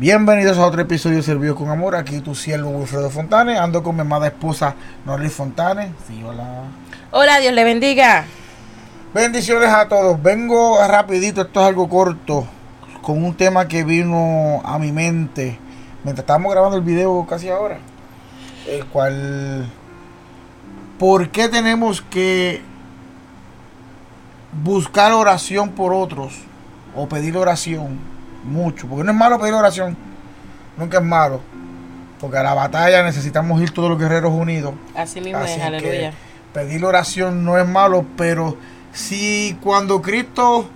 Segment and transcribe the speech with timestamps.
[0.00, 1.94] Bienvenidos a otro episodio de Servido con Amor.
[1.94, 3.58] Aquí tu siervo Wilfredo Fontane.
[3.58, 5.92] Ando con mi amada esposa Norly Fontane.
[6.08, 6.62] Sí, hola.
[7.10, 8.24] Hola, Dios le bendiga.
[9.12, 10.22] Bendiciones a todos.
[10.22, 12.46] Vengo rapidito, esto es algo corto,
[13.02, 15.58] con un tema que vino a mi mente
[16.02, 17.76] mientras estábamos grabando el video casi ahora.
[18.66, 19.70] El cual...
[20.98, 22.62] ¿Por qué tenemos que
[24.64, 26.38] buscar oración por otros?
[26.96, 27.98] O pedir oración
[28.50, 29.96] mucho, porque no es malo pedir oración,
[30.76, 31.40] nunca es malo,
[32.20, 34.74] porque a la batalla necesitamos ir todos los guerreros unidos.
[34.94, 36.12] Así mismo es, aleluya.
[36.52, 38.56] Pedir oración no es malo, pero
[38.92, 40.68] si cuando Cristo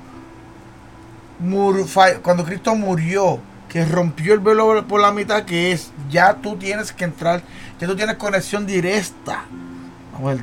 [2.23, 3.38] cuando Cristo murió,
[3.69, 7.42] que rompió el velo por la mitad, que es, ya tú tienes que entrar,
[7.80, 9.45] ya tú tienes conexión directa,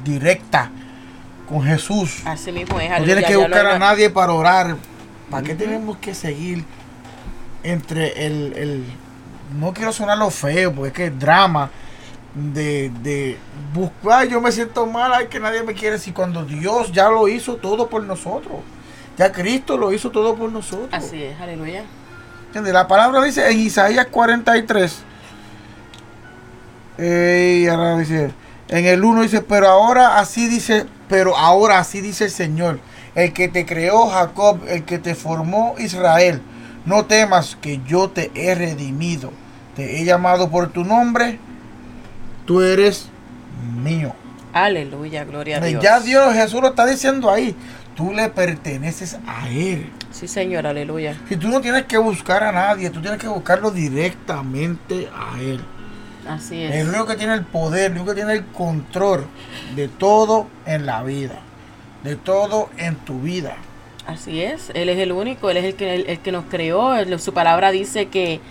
[0.03, 0.69] directa
[1.47, 2.21] con Jesús.
[2.25, 2.89] Así mismo es.
[2.89, 4.75] No tienes que buscar a nadie para orar.
[5.29, 6.65] ¿Para qué tenemos que seguir
[7.63, 8.85] entre el, el
[9.59, 11.69] no quiero sonar lo feo, porque es que el drama
[12.33, 13.37] de, de
[13.73, 17.27] buscar, yo me siento mal, ay que nadie me quiere, si cuando Dios ya lo
[17.27, 18.59] hizo todo por nosotros,
[19.17, 20.89] ya Cristo lo hizo todo por nosotros.
[20.91, 21.83] Así es, aleluya.
[22.53, 25.03] La palabra dice en Isaías 43,
[26.97, 28.31] y ahora dice,
[28.67, 32.79] en el 1 dice, pero ahora así dice, pero ahora así dice el Señor,
[33.15, 36.41] el que te creó Jacob, el que te formó Israel
[36.85, 39.31] no temas que yo te he redimido.
[39.75, 41.39] Te he llamado por tu nombre.
[42.45, 43.07] Tú eres
[43.83, 44.13] mío.
[44.53, 45.83] Aleluya, gloria a Dios.
[45.83, 47.55] Ya Dios Jesús lo está diciendo ahí.
[47.95, 49.89] Tú le perteneces a Él.
[50.11, 51.15] Sí, Señor, aleluya.
[51.29, 55.61] Y tú no tienes que buscar a nadie, tú tienes que buscarlo directamente a Él.
[56.27, 56.75] Así es.
[56.75, 59.25] El único que tiene el poder, el único que tiene el control
[59.75, 61.39] de todo en la vida,
[62.03, 63.55] de todo en tu vida.
[64.07, 67.33] Así es, Él es el único, Él es el que, el, que nos creó, su
[67.33, 68.41] palabra dice que,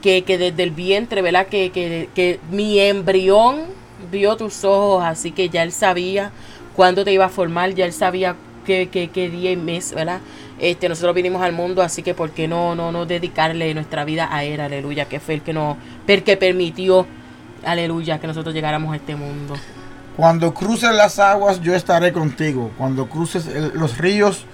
[0.00, 1.46] que, desde el vientre, ¿verdad?
[1.46, 3.62] Que, que, mi embrión
[4.10, 6.30] vio tus ojos, así que ya Él sabía
[6.76, 10.20] cuándo te iba a formar, ya Él sabía qué, qué, día y mes, ¿verdad?
[10.60, 14.28] Este, nosotros vinimos al mundo, así que ¿por qué no, no, no dedicarle nuestra vida
[14.30, 15.06] a Él, aleluya?
[15.06, 15.76] Que fue el que, nos,
[16.06, 17.06] el que permitió,
[17.64, 19.54] aleluya, que nosotros llegáramos a este mundo.
[20.16, 22.70] Cuando cruces las aguas, yo estaré contigo.
[22.76, 24.44] Cuando cruces los ríos,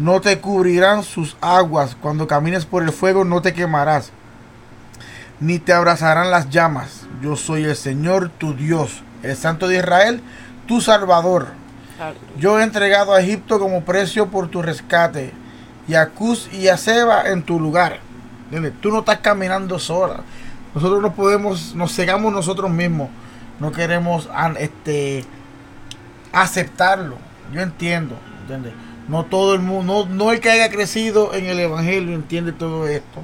[0.00, 4.12] no te cubrirán sus aguas, cuando camines por el fuego no te quemarás,
[5.40, 7.06] ni te abrazarán las llamas.
[7.22, 10.22] Yo soy el Señor tu Dios, el Santo de Israel,
[10.66, 11.48] tu Salvador.
[12.38, 15.34] Yo he entregado a Egipto como precio por tu rescate,
[15.86, 17.98] y a Cus y a Seba en tu lugar.
[18.80, 20.20] Tú no estás caminando sola.
[20.74, 23.10] Nosotros no podemos, nos cegamos nosotros mismos.
[23.58, 25.26] No queremos este,
[26.32, 27.16] aceptarlo.
[27.52, 28.72] Yo entiendo, ¿entiendes?
[29.10, 33.20] No todo el mundo, no, el que haya crecido en el Evangelio entiende todo esto.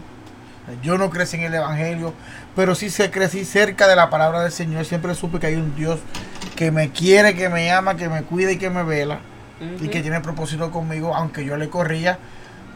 [0.83, 2.13] Yo no crecí en el Evangelio,
[2.57, 4.85] pero sí se crecí cerca de la palabra del Señor.
[4.85, 6.01] Siempre supe que hay un Dios
[6.57, 9.21] que me quiere, que me ama, que me cuida y que me vela.
[9.81, 12.19] Y que tiene propósito conmigo, aunque yo le corría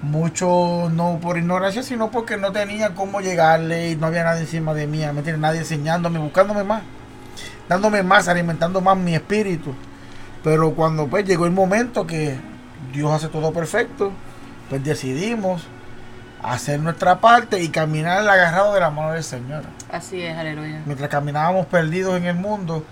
[0.02, 4.72] mucho, no por ignorancia, sino porque no tenía cómo llegarle y no había nadie encima
[4.72, 6.82] de mí, me tiene nadie enseñándome, buscándome más,
[7.68, 9.74] dándome más, alimentando más mi espíritu.
[10.44, 12.38] Pero cuando pues llegó el momento que
[12.92, 14.12] Dios hace todo perfecto,
[14.68, 15.66] pues decidimos
[16.42, 19.62] hacer nuestra parte y caminar agarrado de la mano del Señor.
[19.90, 20.80] Así es, aleluya.
[20.86, 22.84] Mientras caminábamos perdidos en el mundo,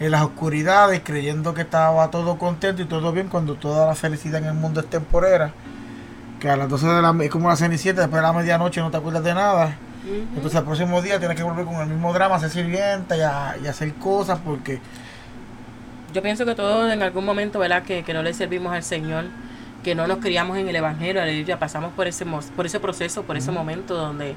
[0.00, 4.42] en las oscuridades, creyendo que estaba todo contento y todo bien, cuando toda la felicidad
[4.42, 5.52] en el mundo es temporera,
[6.40, 8.90] que a las 12 de la es como una cenicienta, después de la medianoche no
[8.90, 9.76] te acuerdas de nada.
[10.36, 13.66] Entonces el próximo día tienes que volver con el mismo drama, ser sirvienta y, y
[13.66, 14.80] hacer cosas porque
[16.16, 17.82] yo pienso que todos en algún momento, ¿verdad?
[17.82, 19.26] Que, no le servimos al Señor,
[19.84, 23.36] que no nos criamos en el Evangelio, aleluya, pasamos por ese, por ese proceso, por
[23.36, 24.34] ese momento donde eh,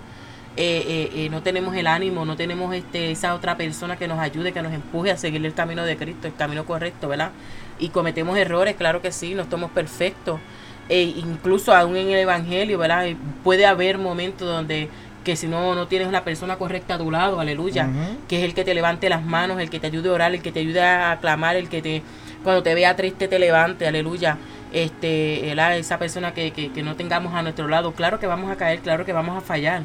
[0.58, 4.52] eh, eh, no tenemos el ánimo, no tenemos este, esa otra persona que nos ayude,
[4.52, 7.32] que nos empuje a seguir el camino de Cristo, el camino correcto, ¿verdad?
[7.80, 10.42] Y cometemos errores, claro que sí, no somos perfectos.
[10.90, 13.08] E incluso aún en el Evangelio, ¿verdad?
[13.42, 14.90] Puede haber momentos donde
[15.24, 17.89] que si no, no tienes una persona correcta a tu lado, aleluya,
[18.27, 20.42] que es el que te levante las manos, el que te ayude a orar, el
[20.42, 22.04] que te ayude a clamar, el que te,
[22.44, 24.38] cuando te vea triste te levante, aleluya.
[24.71, 28.80] Este, esa persona que, que, no tengamos a nuestro lado, claro que vamos a caer,
[28.80, 29.81] claro que vamos a fallar,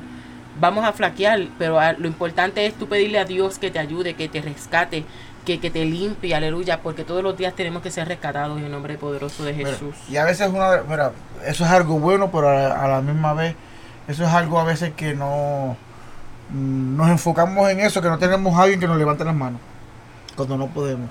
[0.61, 4.29] vamos a flaquear, pero lo importante es tú pedirle a Dios que te ayude, que
[4.29, 5.05] te rescate,
[5.47, 8.73] que, que, te limpie, aleluya, porque todos los días tenemos que ser rescatados en el
[8.73, 9.95] nombre poderoso de Jesús.
[10.09, 11.13] y a veces una, mira,
[11.47, 13.57] eso es algo bueno, pero a la misma vez
[14.09, 15.77] eso es algo a veces que no
[16.51, 19.61] mm, nos enfocamos en eso, que no tenemos a alguien que nos levante las manos
[20.37, 21.11] cuando no podemos.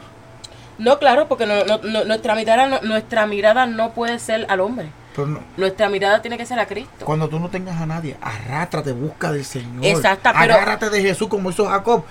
[0.77, 1.63] No, claro, porque no,
[2.05, 4.89] nuestra, mirada, nuestra mirada no puede ser al hombre.
[5.15, 7.05] Pero no- Nuestra mirada tiene que ser a Cristo.
[7.05, 9.85] cuando tú no tengas a nadie, arrástrate, busca del Señor.
[9.85, 12.03] Exacto, pero- Agárrate de Jesús como hizo Jacob.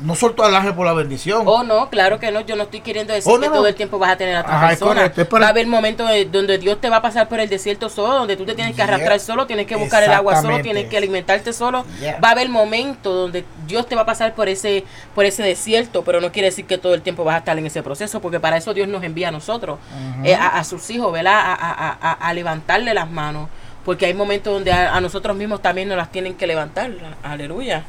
[0.00, 1.42] No soltó al ángel por la bendición.
[1.46, 2.40] Oh, no, claro que no.
[2.40, 3.54] Yo no estoy queriendo decir Oh, no, que no.
[3.54, 4.94] todo el tiempo vas a tener a otra Ajá, es persona.
[5.00, 7.40] correcto, es para- Va a haber momentos de- donde Dios te va a pasar por
[7.40, 10.40] el desierto solo, donde tú te tienes que arrastrar solo, tienes que buscar el agua
[10.40, 11.84] solo, tienes que alimentarte solo.
[12.00, 12.18] Yeah.
[12.22, 16.04] Va a haber momentos donde Dios te va a pasar por ese, por ese desierto,
[16.04, 18.38] pero no quiere decir que todo el tiempo vas a estar en ese proceso, porque
[18.40, 19.78] para eso Dios nos envía a nosotros,
[20.24, 21.32] eh, a, a sus hijos, ¿verdad?
[21.34, 23.48] A- a levantarle las manos.
[23.84, 26.90] Porque hay momentos donde a, a nosotros mismos también nos las tienen que levantar.
[27.22, 27.84] Aleluya.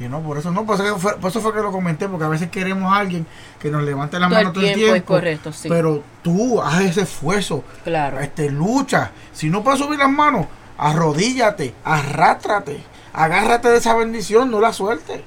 [0.00, 2.24] Y no, por eso no, por eso, fue, por eso fue que lo comenté, porque
[2.24, 3.26] a veces queremos a alguien
[3.58, 5.14] que nos levante la Todo el mano todo el tiempo, es tiempo.
[5.14, 5.68] correcto, sí.
[5.68, 8.20] Pero tú haz ese esfuerzo, Claro.
[8.20, 9.10] este, lucha.
[9.32, 10.46] Si no puedes subir las manos,
[10.76, 12.80] arrodíllate, arrástrate,
[13.12, 15.20] agárrate de esa bendición, no la sueltes.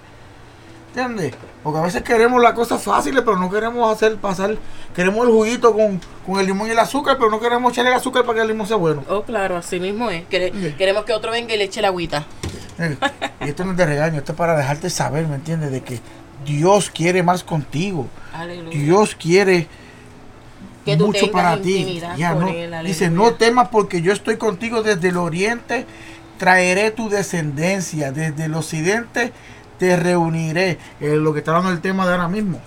[0.93, 1.33] ¿Entiendes?
[1.63, 4.57] Porque a veces queremos las cosas fáciles, pero no queremos hacer pasar,
[4.93, 7.97] queremos el juguito con, con el limón y el azúcar, pero no queremos echarle el
[7.97, 9.03] azúcar para que el limón sea bueno.
[9.07, 10.23] Oh, claro, así mismo es.
[10.29, 10.75] Quere- Sí.
[10.77, 12.25] Queremos que otro venga y le eche la agüita.
[13.45, 15.71] Y esto no es de regaño, esto es para dejarte saber, ¿me entiendes?
[15.71, 15.99] De que
[16.45, 18.07] Dios quiere más contigo.
[18.33, 18.77] Aleluya.
[18.77, 19.67] Dios quiere
[20.83, 22.01] Que tú mucho para ti.
[22.17, 22.47] Ya, no.
[22.49, 25.85] él, Dice, no temas porque yo estoy contigo desde el oriente,
[26.37, 29.31] traeré tu descendencia, desde el occidente
[29.81, 30.77] te reuniré.
[30.99, 32.59] Lo que está hablando el tema de ahora mismo.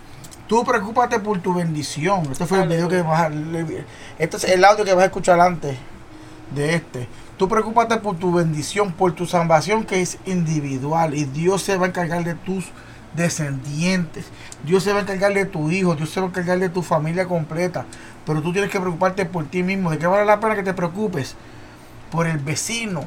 [0.48, 2.24] Tú preocúpate por tu bendición.
[2.32, 3.30] Este fue el video que vas a,
[4.18, 5.76] Este es el audio que vas a escuchar antes
[6.56, 7.06] de este.
[7.36, 11.86] Tú preocúpate por tu bendición, por tu salvación que es individual y Dios se va
[11.86, 12.64] a encargar de tus
[13.14, 14.26] descendientes.
[14.64, 16.82] Dios se va a encargar de tu hijo, Dios se va a encargar de tu
[16.82, 17.86] familia completa.
[18.26, 19.92] Pero tú tienes que preocuparte por ti mismo.
[19.92, 21.36] ¿De qué vale la pena que te preocupes?
[22.10, 23.04] Por el vecino.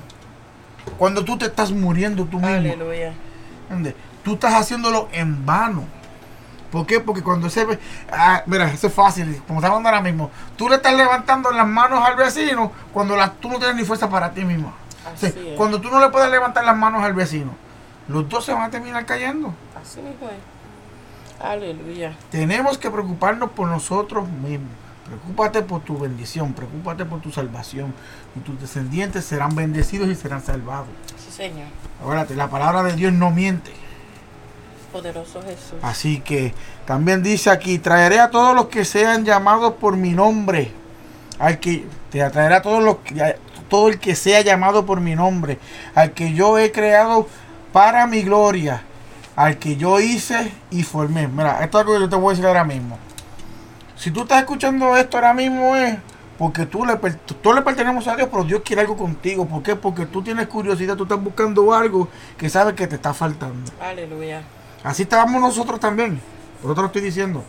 [0.97, 2.55] Cuando tú te estás muriendo tú mismo.
[2.55, 3.13] Aleluya.
[3.69, 3.95] ¿Entiendes?
[4.23, 5.85] Tú estás haciéndolo en vano.
[6.71, 6.99] ¿Por qué?
[6.99, 7.79] Porque cuando se ve.
[8.11, 9.41] Ah, mira, eso es fácil.
[9.47, 10.31] Como estamos hablando ahora mismo.
[10.57, 14.09] Tú le estás levantando las manos al vecino cuando las, tú no tienes ni fuerza
[14.09, 14.73] para ti mismo.
[15.21, 15.33] Es.
[15.55, 17.55] cuando tú no le puedes levantar las manos al vecino,
[18.09, 19.53] los dos se van a terminar cayendo.
[19.81, 21.43] Así mismo es.
[21.43, 22.13] Aleluya.
[22.29, 24.71] Tenemos que preocuparnos por nosotros mismos.
[25.07, 27.93] Preocúpate por tu bendición, preocúpate por tu salvación.
[28.35, 30.87] Y tus descendientes serán bendecidos y serán salvados.
[31.17, 31.67] Sí, Señor.
[32.01, 33.71] Acuérdate, la palabra de Dios no miente.
[34.91, 35.79] Poderoso Jesús.
[35.81, 36.53] Así que
[36.85, 40.71] también dice aquí, traeré a todos los que sean llamados por mi nombre.
[41.39, 43.35] Al que te traeré a todos los que- a
[43.69, 45.59] todo el que sea llamado por mi nombre,
[45.93, 47.27] al que yo he creado
[47.71, 48.81] para mi gloria,
[49.35, 51.27] al que yo hice y formé.
[51.27, 52.97] Mira, esto es algo que yo te voy a decir ahora mismo.
[53.97, 55.97] Si tú estás escuchando esto ahora mismo es
[56.37, 56.95] porque tú le,
[57.41, 59.47] tú le pertenecemos a Dios, pero Dios quiere algo contigo.
[59.47, 59.75] ¿Por qué?
[59.75, 62.07] Porque tú tienes curiosidad, tú estás buscando algo
[62.37, 63.71] que sabes que te está faltando.
[63.81, 64.43] Aleluya.
[64.83, 66.21] Así estábamos nosotros también.
[66.61, 67.43] Por eso te lo estoy diciendo.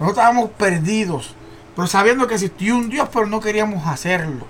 [0.00, 1.34] Nosotros estábamos perdidos.
[1.76, 4.46] Pero sabiendo que existía un Dios, pero no queríamos hacerlo.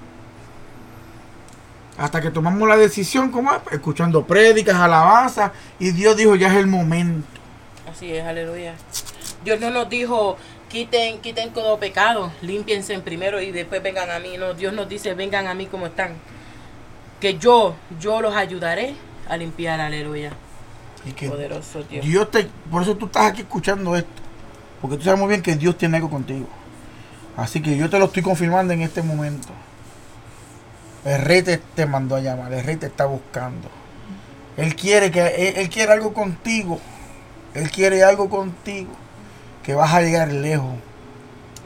[1.98, 3.60] Hasta que tomamos la decisión, como es?
[3.72, 7.26] escuchando prédicas, alabanzas, y Dios dijo, ya es el momento.
[7.90, 8.74] Así es, aleluya.
[9.44, 10.36] Dios no nos dijo,
[10.72, 14.38] quiten, quiten todo pecado, límpiense primero y después vengan a mí.
[14.38, 16.14] No, Dios nos dice, vengan a mí como están.
[17.20, 18.94] Que yo, yo los ayudaré
[19.28, 20.32] a limpiar, aleluya.
[21.04, 22.04] Y que Poderoso Dios.
[22.04, 24.10] Dios te, por eso tú estás aquí escuchando esto.
[24.80, 26.48] Porque tú sabes muy bien que Dios tiene algo contigo.
[27.36, 29.48] Así que yo te lo estoy confirmando en este momento.
[31.04, 33.68] El rey te, te mandó a llamar, el rey te está buscando.
[34.56, 36.80] Él quiere que él, él quiere algo contigo.
[37.54, 38.90] Él quiere algo contigo.
[39.62, 40.74] Que vas a llegar lejos.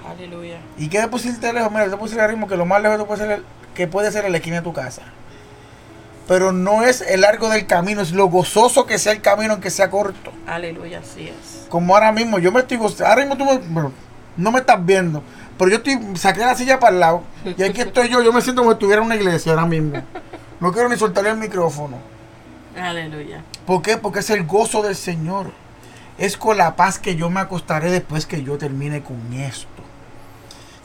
[0.09, 0.59] Aleluya.
[0.79, 1.71] ¿Y qué después irte lejos?
[1.71, 4.13] Mira, te decir ahora mismo que lo más lejos que puede ser, el- que puede
[4.13, 5.03] ser en la esquina de tu casa.
[6.29, 9.71] Pero no es el largo del camino, es lo gozoso que sea el camino, aunque
[9.71, 10.33] sea corto.
[10.47, 11.67] Aleluya, así es.
[11.69, 13.07] Como ahora mismo, yo me estoy gozando.
[13.07, 13.93] Ahora mismo tú me- bueno,
[14.37, 15.23] no me estás viendo.
[15.59, 17.23] Pero yo estoy, saqué la silla para el lado.
[17.57, 18.23] Y aquí estoy yo.
[18.23, 20.03] Yo me siento como si estuviera en una iglesia ahora mismo.
[20.61, 21.97] No quiero ni soltarle el micrófono.
[22.79, 23.43] Aleluya.
[23.65, 23.97] ¿Por qué?
[23.97, 25.47] Porque es el gozo del Señor.
[26.19, 29.69] Es con la paz que yo me acostaré después que yo termine con esto.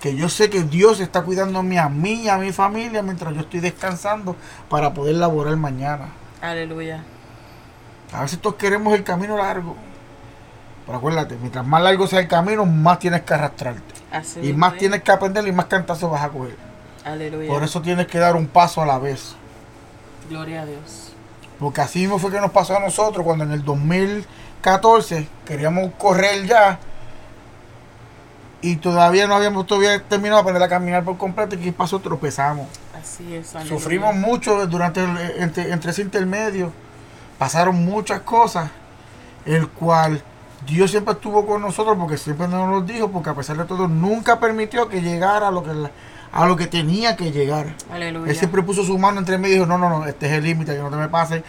[0.02, 3.42] Que yo sé que Dios está cuidándome a mí y a mi familia mientras yo
[3.42, 4.36] estoy descansando
[4.70, 6.10] para poder laborar mañana.
[6.42, 7.04] Aleluya.
[8.12, 9.76] A veces todos queremos el camino largo.
[10.86, 13.94] Pero acuérdate, mientras más largo sea el camino, más tienes que arrastrarte.
[14.12, 14.80] Así Y más es.
[14.80, 16.58] tienes que aprender y más cantazos vas a coger.
[17.06, 17.48] Aleluya.
[17.48, 19.36] Por eso tienes que dar un paso a la vez.
[20.30, 21.14] Gloria a Dios.
[21.60, 23.64] Porque así mismo fue que nos pasó a nosotros cuando en el
[24.62, 26.80] 2014 queríamos correr ya.
[28.64, 31.56] Y todavía no habíamos todavía terminado de aprender a caminar por completo.
[31.56, 32.00] ¿Y qué pasó?
[32.00, 32.68] Tropezamos.
[33.00, 33.56] Así es.
[33.68, 36.72] Sufrimos mucho durante el, entre, entre ese intermedio.
[37.40, 38.70] Pasaron muchas cosas.
[39.48, 40.22] El cual
[40.68, 43.10] Dios siempre estuvo con nosotros porque siempre nos lo dijo.
[43.10, 45.72] Porque a pesar de todo, nunca permitió que llegara a lo que,
[46.32, 47.74] a lo que tenía que llegar.
[47.92, 48.30] Aleluya.
[48.30, 50.44] Él siempre puso su mano entre medio y dijo, no, no, no, este es el
[50.44, 51.44] límite, que no te me pase.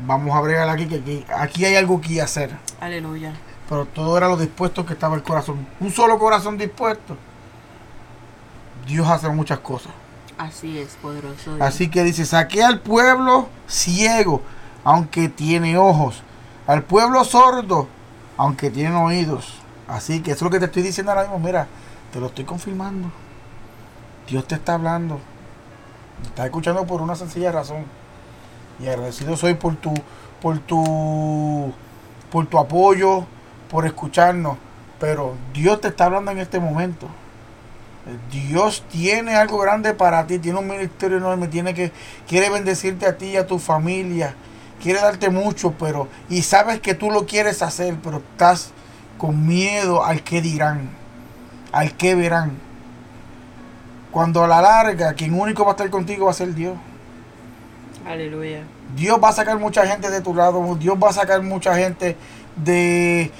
[0.00, 2.56] Vamos a bregar aquí, que aquí, aquí hay algo que hacer.
[2.80, 3.32] Aleluya.
[3.68, 5.66] Pero todo era lo dispuesto que estaba el corazón.
[5.80, 7.16] Un solo corazón dispuesto.
[8.86, 9.92] Dios hace muchas cosas.
[10.38, 11.56] Así es, poderoso.
[11.56, 11.60] Dios.
[11.60, 14.40] Así que dice, saqué al pueblo ciego,
[14.84, 16.22] aunque tiene ojos.
[16.66, 17.88] Al pueblo sordo,
[18.36, 19.58] aunque tiene oídos.
[19.88, 21.38] Así que eso es lo que te estoy diciendo ahora mismo.
[21.40, 21.66] Mira,
[22.12, 23.10] te lo estoy confirmando.
[24.28, 25.18] Dios te está hablando.
[26.22, 27.84] Te está escuchando por una sencilla razón.
[28.80, 29.92] Y agradecido soy por tu,
[30.40, 31.72] por tu,
[32.30, 33.24] por tu apoyo,
[33.70, 34.56] por escucharnos.
[35.00, 37.08] Pero Dios te está hablando en este momento.
[38.30, 41.92] Dios tiene algo grande para ti, tiene un ministerio enorme, tiene que
[42.26, 44.34] quiere bendecirte a ti y a tu familia,
[44.82, 48.70] quiere darte mucho, pero y sabes que tú lo quieres hacer, pero estás
[49.18, 50.90] con miedo al que dirán,
[51.72, 52.52] al que verán.
[54.10, 56.78] Cuando a la larga, quien único va a estar contigo va a ser Dios.
[58.08, 58.62] Aleluya.
[58.96, 62.16] Dios va a sacar mucha gente de tu lado, Dios va a sacar mucha gente
[62.56, 63.30] de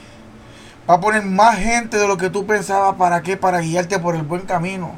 [0.88, 4.14] va a poner más gente de lo que tú pensabas para qué, para guiarte por
[4.14, 4.92] el buen camino.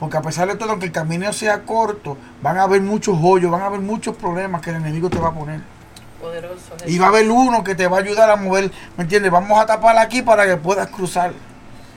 [0.00, 3.50] Porque a pesar de todo, aunque el camino sea corto, van a haber muchos hoyos,
[3.50, 5.60] van a haber muchos problemas que el enemigo te va a poner.
[6.20, 6.74] Poderoso.
[6.86, 9.30] Y va a haber uno que te va a ayudar a mover, ¿me entiendes?
[9.30, 11.32] Vamos a tapar aquí para que puedas cruzar.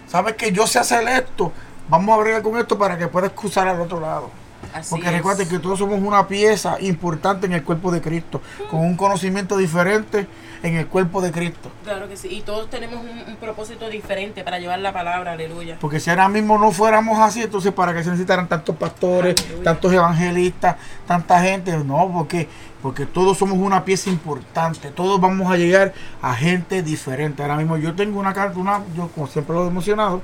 [0.07, 1.51] Sabes que yo sé hacer esto,
[1.89, 4.29] vamos a bregar con esto para que puedas cruzar al otro lado.
[4.73, 8.81] Así Porque recuerden que todos somos una pieza importante en el cuerpo de Cristo, con
[8.81, 10.27] un conocimiento diferente
[10.61, 11.71] en el cuerpo de Cristo.
[11.83, 12.27] Claro que sí.
[12.29, 15.33] Y todos tenemos un, un propósito diferente para llevar la palabra.
[15.33, 15.77] Aleluya.
[15.79, 19.63] Porque si ahora mismo no fuéramos así, entonces ¿para qué se necesitaran tantos pastores, Aleluya.
[19.63, 20.75] tantos evangelistas,
[21.07, 21.75] tanta gente?
[21.77, 22.47] No, porque
[22.81, 27.41] porque todos somos una pieza importante, todos vamos a llegar a gente diferente.
[27.41, 30.21] Ahora mismo yo tengo una carta, una, yo como siempre lo he emocionado,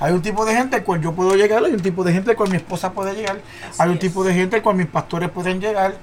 [0.00, 2.30] hay un tipo de gente al cual yo puedo llegar, hay un tipo de gente
[2.30, 4.00] al cual mi esposa puede llegar, Así hay un es.
[4.00, 5.96] tipo de gente al cual mis pastores pueden llegar.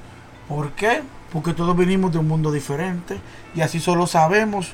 [0.47, 1.01] ¿Por qué?
[1.31, 3.17] Porque todos venimos de un mundo diferente
[3.55, 4.73] y así solo sabemos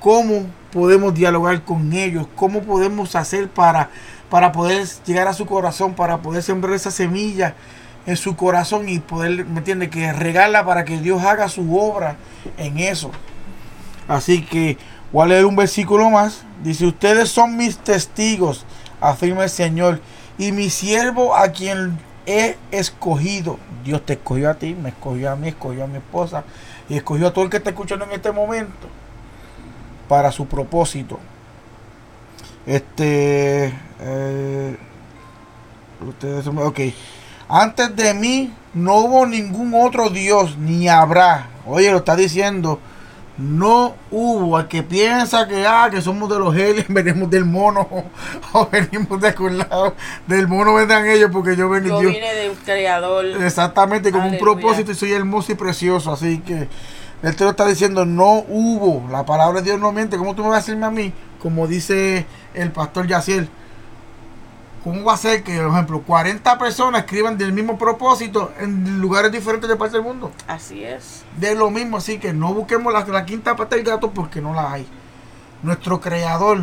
[0.00, 3.90] cómo podemos dialogar con ellos, cómo podemos hacer para,
[4.28, 7.54] para poder llegar a su corazón, para poder sembrar esa semilla
[8.06, 9.90] en su corazón y poder, ¿me entiende?
[9.90, 12.16] Que regarla para que Dios haga su obra
[12.56, 13.10] en eso.
[14.08, 14.78] Así que
[15.12, 16.42] voy a leer un versículo más.
[16.62, 18.64] Dice, ustedes son mis testigos,
[19.00, 20.00] afirma el Señor,
[20.38, 23.58] y mi siervo a quien he escogido.
[23.84, 26.44] Dios te escogió a ti, me escogió a mí, escogió a mi esposa
[26.88, 28.88] y escogió a todo el que está escuchando en este momento
[30.08, 31.18] para su propósito.
[32.66, 34.76] Este, eh,
[36.06, 36.80] ustedes, ok.
[37.48, 41.48] Antes de mí no hubo ningún otro Dios, ni habrá.
[41.66, 42.78] Oye, lo está diciendo.
[43.40, 44.56] No hubo.
[44.56, 47.88] Al que piensa que, ah, que somos de los aliens, venimos del mono,
[48.52, 49.94] o venimos de algún lado.
[50.26, 52.12] Del mono vendrán ellos, porque yo vengo Yo Dios.
[52.12, 53.24] vine de un creador.
[53.24, 56.12] Exactamente, con un propósito y soy hermoso y precioso.
[56.12, 56.68] Así que
[57.22, 59.08] él te lo está diciendo, no hubo.
[59.10, 60.16] La palabra de Dios no miente.
[60.18, 61.12] ¿Cómo tú me vas a decirme a mí?
[61.40, 63.48] Como dice el pastor Yaciel.
[64.82, 69.30] ¿Cómo va a ser que, por ejemplo, 40 personas escriban del mismo propósito en lugares
[69.30, 70.32] diferentes de parte del mundo?
[70.46, 71.22] Así es.
[71.36, 74.54] De lo mismo, así que no busquemos la, la quinta pata del gato porque no
[74.54, 74.86] la hay.
[75.62, 76.62] Nuestro creador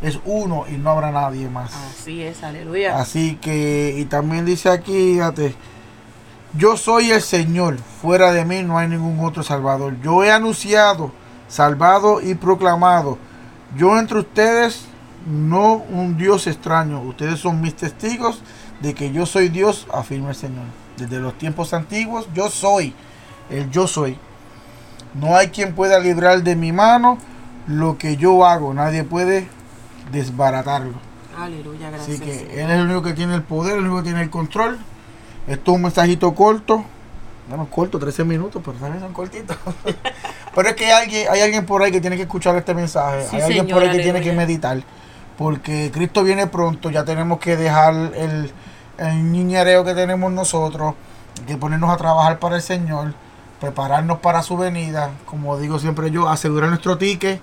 [0.00, 1.74] es uno y no habrá nadie más.
[1.74, 2.42] Así es.
[2.42, 2.98] Aleluya.
[2.98, 5.54] Así que, y también dice aquí, fíjate,
[6.56, 9.96] yo soy el Señor, fuera de mí no hay ningún otro Salvador.
[10.02, 11.12] Yo he anunciado,
[11.48, 13.18] salvado y proclamado,
[13.76, 14.86] yo entre ustedes
[15.26, 18.42] no un Dios extraño, ustedes son mis testigos
[18.80, 20.64] de que yo soy Dios, afirma el Señor.
[20.96, 22.94] Desde los tiempos antiguos, yo soy,
[23.50, 24.18] el yo soy.
[25.14, 27.18] No hay quien pueda librar de mi mano
[27.66, 29.48] lo que yo hago, nadie puede
[30.12, 30.94] desbaratarlo.
[31.38, 31.88] Aleluya.
[31.88, 32.20] Así Gracias.
[32.20, 32.58] que Señor.
[32.58, 34.78] él es el único que tiene el poder, el único que tiene el control.
[35.46, 36.84] Esto es un mensajito corto.
[37.48, 39.56] Bueno, corto, 13 minutos, pero también son cortitos.
[40.54, 43.26] pero es que hay alguien, hay alguien por ahí que tiene que escuchar este mensaje.
[43.28, 44.82] Sí, hay alguien por ahí que tiene que meditar.
[45.38, 48.52] Porque Cristo viene pronto, ya tenemos que dejar el,
[48.98, 50.94] el niñereo que tenemos nosotros,
[51.46, 53.14] que ponernos a trabajar para el Señor,
[53.60, 57.40] prepararnos para su venida, como digo siempre yo, asegurar nuestro ticket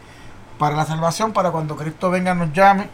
[0.57, 2.87] para la salvación, para cuando Cristo venga nos llame,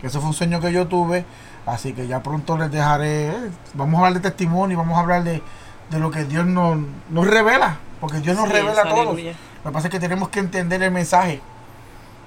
[0.00, 1.24] que eso fue un sueño que yo tuve,
[1.66, 5.24] así que ya pronto les dejaré, eh, vamos a hablar de testimonio, vamos a hablar
[5.24, 5.42] de,
[5.90, 6.78] de lo que Dios nos,
[7.10, 9.08] nos revela, porque Dios nos Así revela es, a todos.
[9.08, 9.32] aleluya.
[9.64, 11.40] Lo que pasa es que tenemos que entender el mensaje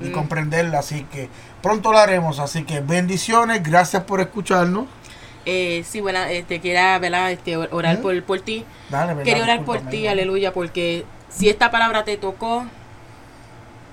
[0.03, 0.11] y Mm.
[0.11, 1.29] comprenderlo, así que
[1.61, 4.85] pronto lo haremos, así que bendiciones, gracias por escucharnos.
[5.45, 7.31] Eh, sí, bueno, este, quiera, ¿verdad?
[7.31, 8.63] Este, or- orar por, por ti.
[8.89, 9.23] Dale.
[9.23, 12.65] Quería orar por ti, aleluya, porque si esta palabra te tocó,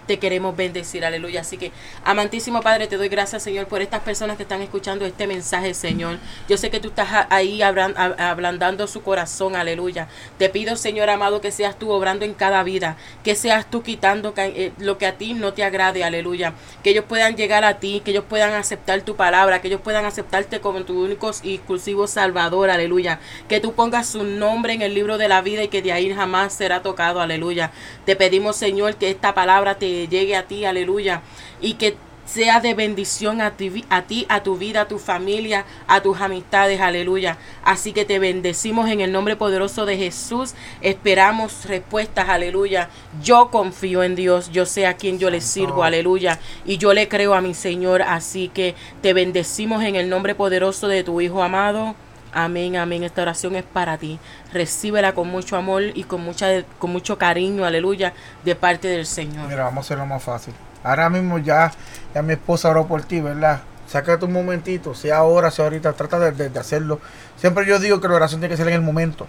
[0.09, 1.43] te queremos bendecir, aleluya.
[1.43, 1.71] Así que,
[2.03, 6.19] amantísimo Padre, te doy gracias, Señor, por estas personas que están escuchando este mensaje, Señor.
[6.49, 10.09] Yo sé que tú estás ahí ablandando su corazón, aleluya.
[10.39, 14.33] Te pido, Señor amado, que seas tú obrando en cada vida, que seas tú quitando
[14.37, 16.55] eh, lo que a ti no te agrade, aleluya.
[16.83, 20.07] Que ellos puedan llegar a ti, que ellos puedan aceptar tu palabra, que ellos puedan
[20.07, 23.21] aceptarte como tu único y exclusivo Salvador, aleluya.
[23.47, 26.11] Que tú pongas su nombre en el libro de la vida y que de ahí
[26.15, 27.73] jamás será tocado, aleluya.
[28.07, 31.23] Te pedimos, Señor, que esta palabra te llegue a ti, aleluya.
[31.61, 31.97] Y que
[32.29, 36.21] sea de bendición a ti, a ti, a tu vida, a tu familia, a tus
[36.21, 37.39] amistades, aleluya.
[37.65, 40.55] Así que te bendecimos en el nombre poderoso de Jesús.
[40.83, 42.91] Esperamos respuestas, aleluya.
[43.23, 46.39] Yo confío en Dios, yo sé a quien yo le sirvo, aleluya.
[46.67, 50.87] Y yo le creo a mi Señor, así que te bendecimos en el nombre poderoso
[50.87, 51.97] de tu Hijo amado.
[52.33, 53.05] Amén, amén.
[53.05, 54.19] Esta oración es para ti.
[54.53, 58.13] Recíbela con mucho amor y con, mucha, con mucho cariño, aleluya,
[58.45, 59.49] de parte del Señor.
[59.49, 60.55] Mira, vamos a hacerlo más fácil.
[60.85, 61.73] Ahora mismo ya,
[62.15, 63.61] ya mi esposa oró por ti, ¿verdad?
[63.89, 67.01] Sácate un momentito, sea ahora, sea ahorita, trata de, hacerlo.
[67.37, 69.27] Siempre yo digo que la oración tiene que ser en el momento.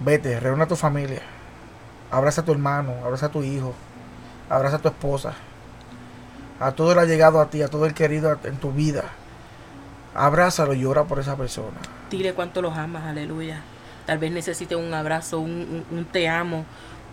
[0.00, 1.22] Vete, reúne a tu familia.
[2.10, 3.74] Abraza a tu hermano, abraza a tu hijo,
[4.50, 5.32] abraza a tu esposa.
[6.60, 9.04] A todo el llegado a ti, a todo el querido en tu vida.
[10.16, 11.76] Abrázalo y ora por esa persona.
[12.10, 13.62] Dile cuánto los amas, aleluya.
[14.06, 16.64] Tal vez necesite un abrazo, un, un te amo,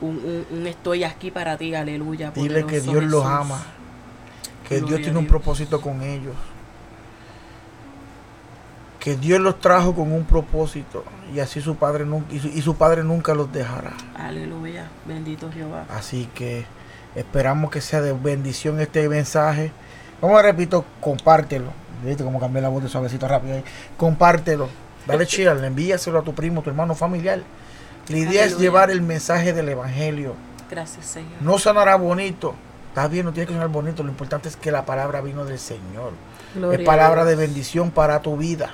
[0.02, 2.32] un, estoy aquí para ti, aleluya.
[2.32, 3.62] Dile que Dios los ama,
[4.68, 6.36] que Dios tiene un propósito con ellos,
[9.00, 13.04] que Dios los trajo con un propósito y así su padre nunca, y su, padre
[13.04, 13.94] nunca los dejará.
[14.16, 15.86] Aleluya, bendito Jehová.
[15.90, 16.66] Así que
[17.16, 19.72] esperamos que sea de bendición este mensaje.
[20.20, 21.83] Como repito, compártelo.
[22.04, 23.64] ¿Viste cómo cambié la voz de suavecito rápido ahí?
[23.98, 24.70] Compártelo.
[25.06, 27.42] Dale chile, envíaselo a tu primo, tu hermano familiar.
[28.08, 30.36] La idea es llevar el mensaje del Evangelio.
[30.70, 31.32] Gracias, Señor.
[31.42, 32.56] No sonará bonito.
[32.90, 34.04] Está bien, no tiene que sonar bonito.
[34.04, 36.14] Lo importante es que la palabra vino del Señor.
[36.72, 38.72] es palabra de bendición para tu vida,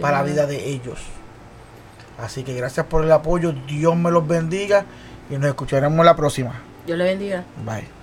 [0.00, 0.98] para la vida de ellos.
[2.18, 3.52] Así que gracias por el apoyo.
[3.52, 4.84] Dios me los bendiga
[5.28, 6.54] y nos escucharemos la próxima.
[6.86, 7.44] Dios le bendiga.
[7.64, 7.99] Bye.